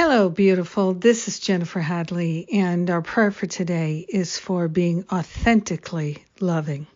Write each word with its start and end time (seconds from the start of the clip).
Hello, 0.00 0.28
beautiful. 0.28 0.94
This 0.94 1.26
is 1.26 1.40
Jennifer 1.40 1.80
Hadley, 1.80 2.46
and 2.52 2.88
our 2.88 3.02
prayer 3.02 3.32
for 3.32 3.46
today 3.46 4.06
is 4.08 4.38
for 4.38 4.68
being 4.68 5.04
authentically 5.10 6.22
loving. 6.38 6.86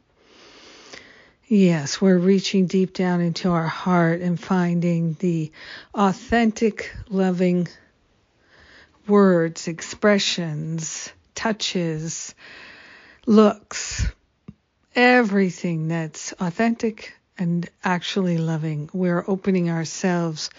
Yes, 1.48 2.00
we're 2.00 2.16
reaching 2.16 2.66
deep 2.66 2.92
down 2.94 3.20
into 3.20 3.50
our 3.50 3.66
heart 3.66 4.20
and 4.20 4.38
finding 4.38 5.14
the 5.14 5.50
authentic, 5.92 6.94
loving 7.08 7.66
words, 9.08 9.66
expressions, 9.66 11.12
touches, 11.34 12.36
looks, 13.26 14.06
everything 14.94 15.88
that's 15.88 16.34
authentic 16.38 17.14
and 17.36 17.68
actually 17.82 18.38
loving. 18.38 18.90
We're 18.92 19.24
opening 19.26 19.70
ourselves 19.70 20.50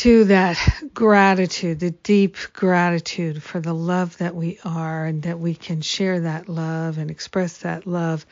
to 0.00 0.24
that 0.24 0.56
gratitude, 0.94 1.78
the 1.78 1.90
deep 1.90 2.38
gratitude 2.54 3.42
for 3.42 3.60
the 3.60 3.74
love 3.74 4.16
that 4.16 4.34
we 4.34 4.58
are 4.64 5.04
and 5.04 5.24
that 5.24 5.38
we 5.38 5.54
can 5.54 5.82
share 5.82 6.20
that 6.20 6.48
love 6.48 6.96
and 6.96 7.10
express 7.10 7.58
that 7.58 7.86
love 7.86 8.24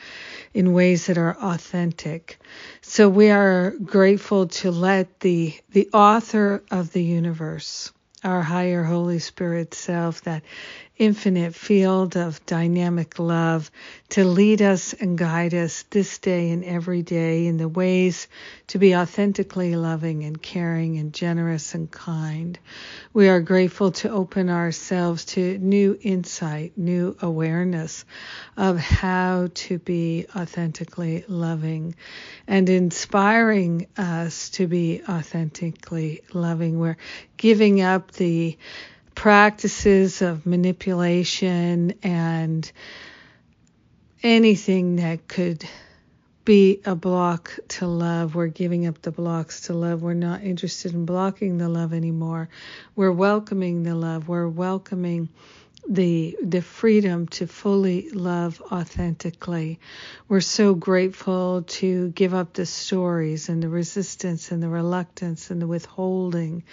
in 0.55 0.73
ways 0.73 1.09
that 1.09 1.19
are 1.19 1.37
authentic. 1.37 2.39
So 2.81 3.11
we 3.11 3.29
are 3.29 3.75
grateful 3.85 4.47
to 4.47 4.71
let 4.71 5.21
the 5.21 5.55
the 5.73 5.91
author 5.93 6.63
of 6.71 6.91
the 6.93 7.05
universe 7.05 7.93
our 8.25 8.43
higher 8.43 8.83
Holy 8.83 9.19
Spirit 9.19 9.75
self, 9.75 10.23
that 10.23 10.43
infinite 10.99 11.55
field 11.55 12.17
of 12.17 12.45
dynamic 12.45 13.19
love 13.19 13.71
to 14.09 14.25
lead 14.25 14.61
us 14.61 14.93
and 14.95 15.17
guide 15.17 15.55
us 15.55 15.85
this 15.91 16.19
day 16.19 16.51
and 16.51 16.65
every 16.65 17.03
day 17.03 17.47
in 17.47 17.57
the 17.57 17.69
ways 17.69 18.27
to 18.67 18.79
be 18.79 18.97
authentically 18.97 19.77
loving 19.77 20.25
and 20.25 20.43
caring 20.43 20.99
and 20.99 21.13
generous 21.13 21.75
and 21.75 21.91
kind. 21.91 22.59
We 23.13 23.29
are 23.29 23.41
grateful 23.41 23.93
to 23.93 24.11
open 24.11 24.51
ourselves 24.51 25.25
to 25.27 25.59
new 25.59 25.97
insight, 26.03 26.77
new 26.77 27.17
awareness 27.23 28.05
of 28.57 28.79
how 28.79 29.51
to 29.55 29.79
be 29.79 30.27
authentically 30.35 31.25
loving 31.29 31.95
and 32.49 32.69
inspiring 32.69 33.87
us 33.97 34.51
to 34.51 34.67
be 34.67 35.03
authentically 35.09 36.23
loving. 36.33 36.81
We're 36.81 36.97
giving 37.39 37.81
up 37.81 38.13
the 38.13 38.59
practices 39.15 40.21
of 40.21 40.45
manipulation 40.45 41.95
and 42.03 42.71
anything 44.23 44.97
that 44.97 45.27
could 45.27 45.65
be 46.45 46.81
a 46.85 46.95
block 46.95 47.59
to 47.69 47.87
love. 47.87 48.35
We're 48.35 48.47
giving 48.47 48.87
up 48.87 49.03
the 49.03 49.11
blocks 49.11 49.63
to 49.63 49.75
love. 49.75 50.03
We're 50.03 50.15
not 50.15 50.43
interested 50.43 50.95
in 50.95 51.05
blocking 51.05 51.59
the 51.59 51.69
love 51.69 51.93
anymore. 51.93 52.49
We're 52.97 53.13
welcoming 53.13 53.83
the 53.83 53.95
love. 53.95 54.29
We're 54.29 54.49
welcoming 54.49 55.29
the 55.89 56.37
the 56.43 56.61
freedom 56.61 57.27
to 57.27 57.47
fully 57.47 58.11
love 58.11 58.63
authentically. 58.71 59.81
We're 60.29 60.41
so 60.43 60.75
grateful 60.75 61.63
to 61.63 62.11
give 62.11 62.35
up 62.35 62.53
the 62.53 62.67
stories 62.67 63.49
and 63.49 63.63
the 63.63 63.71
resistance 63.71 64.53
and 64.53 64.63
the 64.63 64.69
reluctance 64.69 65.51
and 65.51 65.63
the 65.63 65.67
withholding 65.67 66.65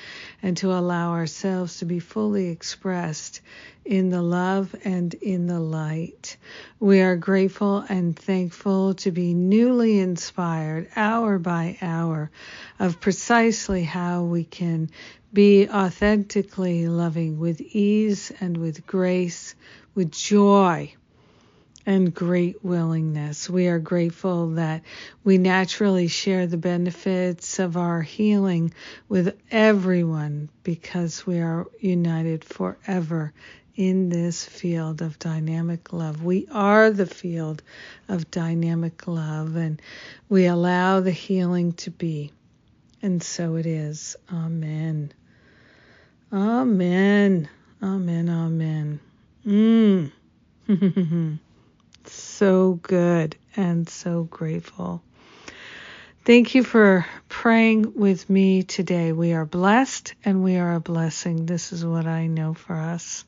and 0.44 0.58
to 0.58 0.74
allow 0.74 1.14
ourselves 1.14 1.78
to 1.78 1.86
be 1.86 2.00
fully 2.00 2.50
expressed 2.50 3.40
in 3.86 4.10
the 4.10 4.22
love 4.22 4.76
and 4.84 5.14
in 5.14 5.48
the 5.48 5.60
light. 5.60 6.36
We 6.80 7.02
are 7.02 7.16
grateful 7.16 7.86
and 7.88 8.18
thankful 8.18 8.96
to 8.96 9.12
be 9.12 9.34
newly 9.34 10.00
inspired 10.00 10.90
hour 10.96 11.40
by 11.40 11.78
hour 11.82 12.32
of 12.80 13.00
precisely 13.00 13.84
how 13.84 14.24
we 14.24 14.44
can 14.44 14.90
be 15.36 15.68
authentically 15.68 16.88
loving 16.88 17.40
with 17.40 17.60
ease 17.60 18.32
and 18.40 18.56
with 18.58 18.88
grace, 18.88 19.54
with 19.94 20.10
joy 20.10 20.94
and 21.86 22.14
great 22.14 22.64
willingness. 22.64 23.50
We 23.50 23.68
are 23.68 23.78
grateful 23.78 24.52
that 24.52 24.84
we 25.26 25.38
naturally 25.38 26.08
share 26.08 26.48
the 26.48 26.58
benefits 26.58 27.60
of 27.60 27.76
our 27.76 28.02
healing 28.02 28.74
with 29.10 29.38
everyone 29.52 30.50
because 30.64 31.28
we 31.28 31.40
are 31.40 31.68
united 31.82 32.46
forever 32.46 33.34
in 33.76 34.08
this 34.08 34.46
field 34.46 35.02
of 35.02 35.20
dynamic 35.20 35.92
love. 35.92 36.24
We 36.24 36.48
are 36.50 36.92
the 36.92 37.06
field 37.06 37.62
of 38.08 38.32
dynamic 38.32 39.06
love 39.06 39.58
and 39.58 39.82
we 40.30 40.46
allow 40.46 41.02
the 41.02 41.12
healing 41.12 41.74
to 41.74 41.92
be. 41.92 42.32
And 43.02 43.22
so 43.22 43.58
it 43.58 43.66
is. 43.66 44.16
Amen. 44.32 45.12
Amen. 46.34 47.48
Amen. 47.82 48.30
Amen. 48.30 49.00
Mm. 49.46 50.12
so 52.06 52.80
good 52.82 53.36
and 53.56 53.88
so 53.88 54.24
grateful. 54.24 55.02
Thank 56.26 56.56
you 56.56 56.64
for 56.64 57.06
praying 57.30 57.94
with 57.96 58.30
me 58.30 58.64
today. 58.64 59.12
We 59.12 59.34
are 59.34 59.46
blessed 59.46 60.16
and 60.26 60.44
we 60.44 60.58
are 60.58 60.74
a 60.74 60.80
blessing. 60.80 61.46
This 61.46 61.72
is 61.72 61.86
what 61.86 62.08
I 62.08 62.26
know 62.26 62.56
for 62.56 62.76
us. 62.76 63.24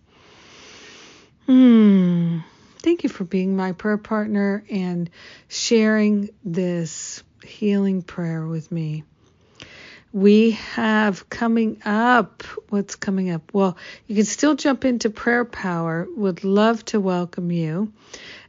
Hmm. 1.46 2.40
Thank 2.80 3.04
you 3.04 3.10
for 3.10 3.24
being 3.24 3.56
my 3.56 3.74
prayer 3.74 3.98
partner 3.98 4.64
and 4.70 5.10
sharing 5.48 6.30
this 6.44 7.24
healing 7.44 8.02
prayer 8.02 8.46
with 8.46 8.72
me 8.72 9.04
we 10.12 10.52
have 10.52 11.30
coming 11.30 11.82
up. 11.86 12.44
What's 12.70 12.96
coming 12.96 13.30
up? 13.30 13.54
Well, 13.54 13.78
you 14.08 14.16
can 14.16 14.26
still 14.26 14.56
jump 14.56 14.86
into 14.86 15.10
prayer 15.10 15.46
power. 15.46 16.08
Would 16.16 16.44
love 16.44 16.84
to 16.86 17.00
welcome 17.00 17.52
you. 17.52 17.92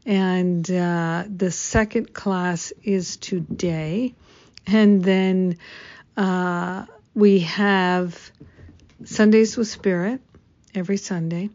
And 0.06 0.68
uh, 0.70 1.24
the 1.28 1.50
second 1.50 2.14
class 2.14 2.72
is 2.82 3.16
today. 3.16 4.14
And 4.66 5.02
then 5.02 5.58
uh, 6.16 6.86
we 7.14 7.40
have 7.40 8.30
Sundays 9.04 9.56
with 9.56 9.68
Spirit 9.68 10.20
every 10.74 10.96
Sunday, 10.96 11.50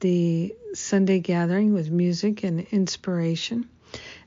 the 0.00 0.54
Sunday 0.74 1.20
gathering 1.20 1.72
with 1.72 1.90
music 1.90 2.44
and 2.44 2.60
inspiration. 2.70 3.68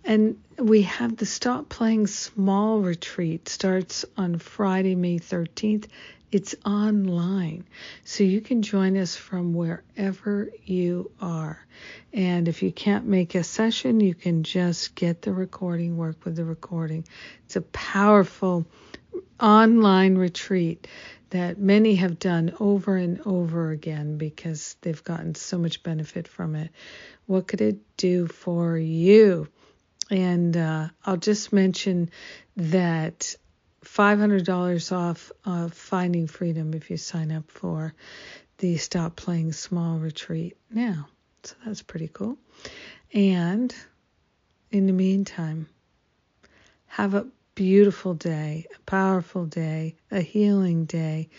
And 0.04 0.43
we 0.58 0.84
have 0.84 1.18
the 1.18 1.26
Stop 1.26 1.70
Playing 1.70 2.08
Small 2.08 2.80
retreat 2.80 3.50
starts 3.50 4.06
on 4.18 4.38
Friday, 4.38 4.96
May 4.96 5.18
13th. 5.18 5.88
It's 6.32 6.56
online, 6.66 7.66
so 8.04 8.24
you 8.24 8.42
can 8.42 8.62
join 8.62 8.98
us 8.98 9.16
from 9.16 9.54
wherever 9.54 10.50
you 10.64 11.12
are. 11.22 11.60
And 12.12 12.48
if 12.48 12.64
you 12.64 12.72
can't 12.72 13.06
make 13.06 13.36
a 13.36 13.44
session, 13.44 14.00
you 14.00 14.16
can 14.16 14.44
just 14.44 14.96
get 14.96 15.22
the 15.22 15.34
recording, 15.34 15.98
work 15.98 16.26
with 16.26 16.36
the 16.36 16.46
recording. 16.46 17.06
It's 17.46 17.56
a 17.56 17.62
powerful 17.62 18.66
online 19.40 20.16
retreat 20.16 20.88
that 21.30 21.58
many 21.60 21.96
have 21.96 22.20
done 22.20 22.56
over 22.60 22.96
and 22.96 23.22
over 23.26 23.72
again 23.72 24.18
because 24.18 24.76
they've 24.82 25.04
gotten 25.04 25.36
so 25.36 25.58
much 25.58 25.84
benefit 25.84 26.28
from 26.28 26.56
it. 26.56 26.70
What 27.26 27.48
could 27.48 27.62
it 27.62 27.80
do 27.98 28.28
for 28.28 28.78
you? 28.78 29.48
And 30.14 30.56
uh, 30.56 30.90
I'll 31.04 31.18
just 31.18 31.52
mention 31.52 32.12
that 32.56 33.36
$500 33.84 34.92
off 34.96 35.32
of 35.44 35.74
Finding 35.74 36.28
Freedom 36.28 36.76
if 36.76 36.92
you 36.92 36.98
sign 36.98 37.32
up 37.32 37.50
for 37.50 37.96
the 38.60 38.78
Stop 38.78 39.16
Playing 39.16 39.54
Small 39.54 39.98
retreat 39.98 40.56
now. 40.70 41.08
So 41.44 41.56
that's 41.66 41.82
pretty 41.82 42.10
cool. 42.10 42.38
And 43.12 43.74
in 44.70 44.86
the 44.86 44.94
meantime, 44.94 45.68
have 46.86 47.16
a 47.16 47.26
beautiful 47.56 48.14
day, 48.14 48.68
a 48.76 48.82
powerful 48.82 49.48
day, 49.48 49.96
a 50.12 50.22
healing 50.22 50.86
day, 50.86 51.30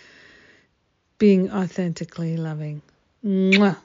being 1.18 1.52
authentically 1.52 2.36
loving. 2.36 2.82
Mwah. 3.24 3.76